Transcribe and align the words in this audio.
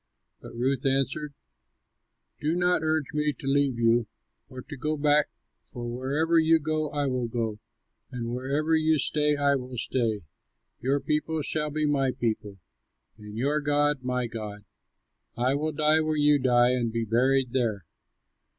But 0.39 0.55
Ruth 0.55 0.83
answered, 0.83 1.35
"Do 2.39 2.55
not 2.55 2.81
urge 2.81 3.13
me 3.13 3.33
to 3.33 3.45
leave 3.45 3.77
you 3.77 4.07
or 4.49 4.63
to 4.63 4.75
go 4.75 4.97
back, 4.97 5.29
for 5.63 5.87
wherever 5.87 6.39
you 6.39 6.57
go 6.57 6.89
I 6.89 7.05
will 7.05 7.27
go, 7.27 7.59
and 8.09 8.31
wherever 8.33 8.75
you 8.75 8.97
stay 8.97 9.35
I 9.37 9.53
will 9.57 9.77
stay; 9.77 10.23
your 10.79 10.99
people 10.99 11.43
shall 11.43 11.69
be 11.69 11.85
my 11.85 12.11
people, 12.13 12.57
and 13.19 13.37
your 13.37 13.59
God 13.61 14.01
my 14.01 14.25
God; 14.25 14.65
I 15.37 15.53
will 15.53 15.71
die 15.71 15.99
where 15.99 16.17
you 16.17 16.39
die 16.39 16.71
and 16.71 16.91
be 16.91 17.05
buried 17.05 17.53
there. 17.53 17.85